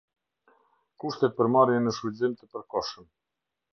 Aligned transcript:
Kushtet 1.03 1.37
për 1.41 1.49
marrjen 1.57 1.85
në 1.89 1.93
shfrytëzim 1.99 2.35
të 2.41 2.51
përkohshëm. 2.57 3.09